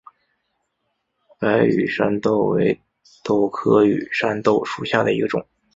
[1.39, 2.81] 白羽扇豆为
[3.23, 5.45] 豆科羽扇豆属下的一个种。